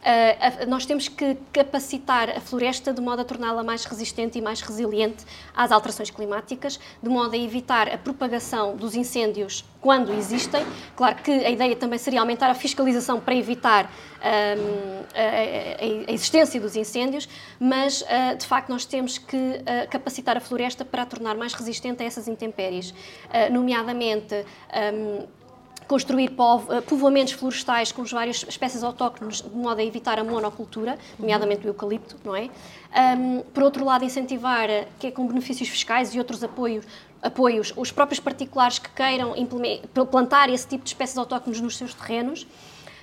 Uh, 0.00 0.66
nós 0.66 0.86
temos 0.86 1.08
que 1.08 1.36
capacitar 1.52 2.30
a 2.30 2.40
floresta 2.40 2.90
de 2.92 3.02
modo 3.02 3.20
a 3.20 3.24
torná-la 3.24 3.62
mais 3.62 3.84
resistente 3.84 4.38
e 4.38 4.42
mais 4.42 4.62
resiliente 4.62 5.26
às 5.54 5.70
alterações 5.70 6.10
climáticas, 6.10 6.80
de 7.02 7.08
modo 7.10 7.34
a 7.34 7.38
evitar 7.38 7.86
a 7.86 7.98
propagação 7.98 8.76
dos 8.76 8.94
incêndios 8.94 9.62
quando 9.78 10.10
existem. 10.14 10.64
Claro 10.96 11.16
que 11.16 11.30
a 11.30 11.50
ideia 11.50 11.76
também 11.76 11.98
seria 11.98 12.20
aumentar 12.20 12.50
a 12.50 12.54
fiscalização 12.54 13.20
para 13.20 13.34
evitar 13.34 13.92
um, 14.20 15.04
a, 15.14 16.08
a, 16.08 16.12
existência 16.12 16.58
dos 16.58 16.76
incêndios, 16.76 17.28
mas 17.58 18.00
uh, 18.00 18.36
de 18.38 18.46
facto 18.46 18.70
nós 18.70 18.86
temos 18.86 19.18
que 19.18 19.36
uh, 19.36 19.88
capacitar 19.90 20.34
a 20.34 20.40
floresta 20.40 20.82
para 20.82 21.02
a 21.02 21.06
tornar 21.06 21.36
mais 21.36 21.52
resistente 21.52 22.02
a 22.02 22.06
essas 22.06 22.26
intempéries, 22.26 22.94
nomeadamente. 23.50 24.46
Um, 24.94 25.39
construir 25.90 26.30
eh, 26.30 26.80
povoamentos 26.82 27.32
florestais 27.32 27.90
com 27.90 28.02
as 28.02 28.12
várias 28.12 28.44
espécies 28.48 28.84
autóctones 28.84 29.42
de 29.42 29.56
modo 29.56 29.80
a 29.80 29.84
evitar 29.84 30.20
a 30.20 30.22
monocultura, 30.22 30.96
nomeadamente 31.18 31.66
o 31.66 31.70
eucalipto, 31.70 32.16
não 32.24 32.36
é? 32.36 32.48
Um, 33.18 33.40
por 33.52 33.64
outro 33.64 33.84
lado, 33.84 34.04
incentivar, 34.04 34.70
eh, 34.70 34.86
que 35.00 35.08
é 35.08 35.10
com 35.10 35.26
benefícios 35.26 35.68
fiscais 35.68 36.14
e 36.14 36.18
outros 36.20 36.44
apoios, 36.44 36.84
apoios 37.20 37.72
os 37.76 37.90
próprios 37.90 38.20
particulares 38.20 38.78
que 38.78 38.88
queiram 38.90 39.34
plantar 40.08 40.48
esse 40.48 40.68
tipo 40.68 40.84
de 40.84 40.90
espécies 40.90 41.18
autóctones 41.18 41.60
nos 41.60 41.76
seus 41.76 41.92
terrenos. 41.92 42.46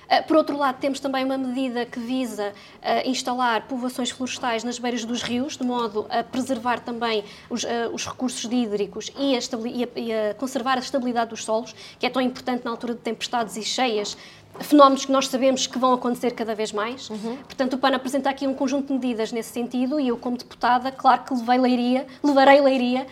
Ah, 0.08 0.22
por 0.22 0.36
outro 0.36 0.56
lado, 0.56 0.78
temos 0.78 1.00
também 1.00 1.24
uma 1.24 1.36
medida 1.36 1.84
que 1.84 2.00
visa 2.00 2.52
ah, 2.82 3.06
instalar 3.06 3.62
povoações 3.62 4.10
florestais 4.10 4.64
nas 4.64 4.78
beiras 4.78 5.04
dos 5.04 5.22
rios, 5.22 5.56
de 5.56 5.64
modo 5.64 6.06
a 6.08 6.22
preservar 6.24 6.80
também 6.80 7.24
os, 7.50 7.64
ah, 7.64 7.90
os 7.92 8.06
recursos 8.06 8.44
hídricos 8.44 9.12
e 9.18 9.36
a, 9.36 9.38
e, 9.66 9.84
a, 9.84 9.88
e 9.96 10.12
a 10.30 10.34
conservar 10.34 10.76
a 10.78 10.80
estabilidade 10.80 11.30
dos 11.30 11.44
solos, 11.44 11.74
que 11.98 12.06
é 12.06 12.10
tão 12.10 12.22
importante 12.22 12.64
na 12.64 12.70
altura 12.70 12.94
de 12.94 13.00
tempestades 13.00 13.56
e 13.56 13.62
cheias, 13.62 14.16
fenómenos 14.60 15.04
que 15.04 15.12
nós 15.12 15.28
sabemos 15.28 15.66
que 15.66 15.78
vão 15.78 15.92
acontecer 15.92 16.32
cada 16.32 16.54
vez 16.54 16.72
mais. 16.72 17.08
Uhum. 17.10 17.36
Portanto, 17.36 17.74
o 17.74 17.78
PAN 17.78 17.94
apresenta 17.94 18.30
aqui 18.30 18.46
um 18.46 18.54
conjunto 18.54 18.86
de 18.88 18.92
medidas 18.94 19.30
nesse 19.30 19.52
sentido 19.52 20.00
e 20.00 20.08
eu, 20.08 20.16
como 20.16 20.36
deputada, 20.36 20.90
claro 20.90 21.22
que 21.22 21.34
levei 21.34 21.58
Leiria, 21.58 22.06
levarei 22.22 22.60
Leiria 22.60 23.06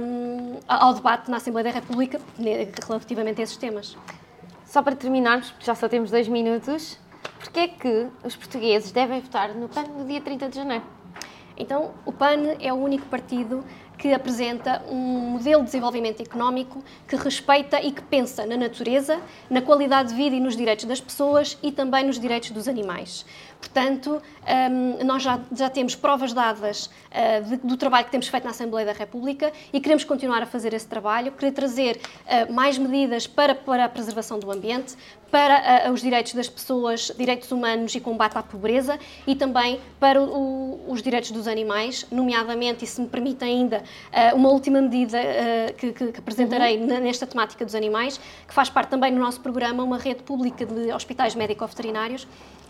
um, 0.00 0.58
ao 0.66 0.94
debate 0.94 1.30
na 1.30 1.36
Assembleia 1.36 1.64
da 1.64 1.70
República 1.70 2.20
relativamente 2.86 3.40
a 3.40 3.44
esses 3.44 3.56
temas. 3.56 3.96
Só 4.70 4.84
para 4.84 4.94
terminarmos, 4.94 5.50
porque 5.50 5.66
já 5.66 5.74
só 5.74 5.88
temos 5.88 6.12
dois 6.12 6.28
minutos, 6.28 6.96
porquê 7.40 7.58
é 7.58 7.66
que 7.66 8.06
os 8.22 8.36
portugueses 8.36 8.92
devem 8.92 9.20
votar 9.20 9.52
no 9.52 9.68
PAN 9.68 9.82
no 9.98 10.06
dia 10.06 10.20
30 10.20 10.48
de 10.48 10.54
janeiro? 10.54 10.84
Então, 11.56 11.90
o 12.06 12.12
PAN 12.12 12.54
é 12.60 12.72
o 12.72 12.76
único 12.76 13.04
partido 13.06 13.64
que 14.00 14.14
apresenta 14.14 14.82
um 14.88 14.96
modelo 15.32 15.60
de 15.60 15.66
desenvolvimento 15.66 16.22
económico 16.22 16.82
que 17.06 17.16
respeita 17.16 17.82
e 17.82 17.92
que 17.92 18.00
pensa 18.00 18.46
na 18.46 18.56
natureza, 18.56 19.20
na 19.50 19.60
qualidade 19.60 20.08
de 20.08 20.14
vida 20.14 20.34
e 20.34 20.40
nos 20.40 20.56
direitos 20.56 20.86
das 20.86 21.02
pessoas 21.02 21.58
e 21.62 21.70
também 21.70 22.06
nos 22.06 22.18
direitos 22.18 22.50
dos 22.50 22.66
animais. 22.66 23.26
Portanto, 23.60 24.22
um, 24.70 25.04
nós 25.04 25.22
já, 25.22 25.38
já, 25.52 25.68
temos 25.68 25.94
provas 25.94 26.32
dadas 26.32 26.88
de, 27.46 27.56
do 27.58 27.76
trabalho 27.76 28.06
que 28.06 28.10
temos 28.10 28.26
feito 28.26 28.44
na 28.44 28.50
Assembleia 28.50 28.86
da 28.86 28.92
República 28.94 29.52
e 29.70 29.78
queremos 29.80 30.02
continuar 30.02 30.42
a 30.42 30.46
fazer 30.46 30.72
esse 30.72 30.86
trabalho, 30.86 31.30
querer 31.32 31.52
trazer 31.52 32.00
uh, 32.24 32.50
mais 32.50 32.78
medidas 32.78 33.26
para, 33.26 33.54
para 33.54 33.84
a 33.84 33.88
preservação 33.88 34.38
do 34.38 34.50
ambiente, 34.50 34.96
para 35.30 35.88
uh, 35.88 35.92
os 35.92 36.00
direitos 36.00 36.34
das 36.34 36.48
pessoas, 36.48 37.12
direitos 37.16 37.50
humanos 37.52 37.94
e 37.94 38.00
combate 38.00 38.36
à 38.36 38.42
pobreza 38.42 38.98
e 39.26 39.34
também 39.34 39.80
para 39.98 40.20
o, 40.20 40.84
os 40.88 41.02
direitos 41.02 41.30
dos 41.30 41.46
animais, 41.46 42.06
nomeadamente, 42.10 42.84
e 42.84 42.88
se 42.88 43.00
me 43.00 43.06
permite 43.06 43.44
ainda, 43.44 43.82
uh, 44.12 44.36
uma 44.36 44.48
última 44.50 44.80
medida 44.80 45.18
uh, 45.18 45.74
que, 45.74 45.92
que, 45.92 46.18
apresentarei 46.18 46.78
uhum. 46.78 47.00
nesta 47.00 47.26
temática 47.26 47.64
dos 47.64 47.74
animais, 47.74 48.20
que 48.46 48.52
faz 48.52 48.68
parte 48.68 48.88
também 48.88 49.12
no 49.12 49.20
nosso 49.20 49.40
programa, 49.40 49.82
uma 49.82 49.98
rede 49.98 50.22
pública 50.22 50.66
de 50.66 50.92
hospitais 50.92 51.34
médico-veterinários, 51.34 52.26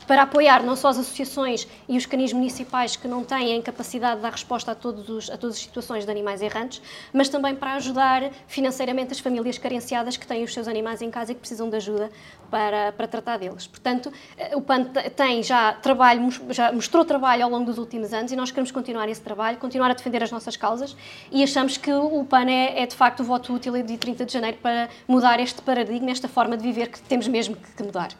para 0.07 0.23
apoiar 0.23 0.63
não 0.63 0.77
só 0.77 0.89
as 0.89 0.99
associações 0.99 1.67
e 1.89 1.97
os 1.97 2.07
canis 2.07 2.33
municipais 2.33 2.97
que 2.97 3.07
não 3.07 3.25
têm 3.25 3.61
capacidade 3.63 4.17
de 4.17 4.23
dar 4.23 4.33
resposta 4.33 4.73
a, 4.73 4.89
os, 4.89 5.31
a 5.31 5.37
todas 5.37 5.57
as 5.57 5.63
situações 5.63 6.05
de 6.05 6.11
animais 6.11 6.43
errantes, 6.43 6.83
mas 7.13 7.29
também 7.29 7.55
para 7.55 7.75
ajudar 7.75 8.31
financeiramente 8.47 9.13
as 9.13 9.21
famílias 9.21 9.59
carenciadas 9.59 10.17
que 10.17 10.27
têm 10.27 10.43
os 10.43 10.53
seus 10.53 10.67
animais 10.69 11.03
em 11.03 11.11
casa 11.11 11.33
e 11.33 11.35
que 11.35 11.41
precisam 11.41 11.69
de 11.71 11.77
ajuda 11.77 12.11
para, 12.51 12.93
para 12.93 13.07
tratar 13.07 13.39
deles. 13.39 13.67
Portanto, 13.67 14.13
eh, 14.37 14.57
o 14.57 14.61
PAN 14.61 14.85
tem 15.15 15.43
já 15.43 15.73
trabalho, 15.75 16.29
já 16.51 16.73
mostrou 16.73 17.05
trabalho 17.05 17.45
ao 17.45 17.51
longo 17.51 17.67
dos 17.67 17.79
últimos 17.79 18.13
anos 18.13 18.33
e 18.33 18.37
nós 18.37 18.51
queremos 18.51 18.71
continuar 18.71 19.09
esse 19.09 19.21
trabalho, 19.21 19.59
continuar 19.59 19.91
a 19.91 19.95
defender 19.95 20.23
as 20.23 20.31
nossas 20.31 20.57
causas 20.57 20.97
e 21.31 21.43
achamos 21.43 21.77
que 21.77 21.93
o 21.93 22.25
PAN 22.25 22.51
é, 22.51 22.83
é 22.83 22.87
de 22.87 22.97
facto 22.97 23.21
o 23.21 23.25
voto 23.25 23.53
útil 23.53 23.81
de 23.83 23.97
30 23.97 24.27
de 24.27 24.33
janeiro 24.33 24.59
para 24.61 24.89
mudar 25.07 25.39
este 25.41 25.63
paradigma, 25.63 26.11
esta 26.11 26.29
forma 26.29 26.57
de 26.57 26.63
viver 26.63 26.89
que 26.89 27.01
temos 27.01 27.29
mesmo 27.29 27.57
que 27.57 27.83
mudar. 27.83 28.11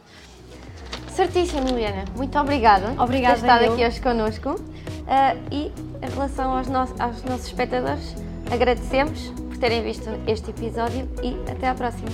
Certíssimo, 1.21 1.67
Liliana. 1.67 2.07
Muito 2.17 2.39
obrigada, 2.39 2.95
obrigada 2.99 3.35
por 3.35 3.41
ter 3.43 3.47
estado 3.47 3.65
eu. 3.65 3.73
aqui 3.75 3.85
hoje 3.85 4.01
connosco. 4.01 4.53
Uh, 4.53 5.39
e 5.51 5.71
em 6.01 6.11
relação 6.15 6.57
aos, 6.57 6.67
no 6.67 6.79
aos 6.79 7.23
nossos 7.25 7.47
espectadores, 7.49 8.17
agradecemos 8.51 9.29
por 9.49 9.59
terem 9.59 9.83
visto 9.83 10.09
este 10.27 10.49
episódio 10.49 11.07
e 11.23 11.37
até 11.51 11.69
à 11.69 11.75
próxima. 11.75 12.09